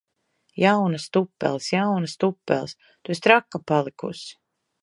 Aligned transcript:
Jaunas 0.63 1.05
tupeles! 1.13 1.65
Jaunas 1.73 2.15
tupeles! 2.23 2.71
Tu 3.03 3.07
esi 3.15 3.23
traka 3.29 3.57
palikusi! 3.73 4.29